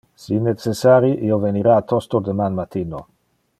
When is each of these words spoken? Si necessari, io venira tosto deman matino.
Si 0.21 0.37
necessari, 0.45 1.11
io 1.27 1.37
venira 1.45 1.77
tosto 1.93 2.25
deman 2.31 2.59
matino. 2.63 3.07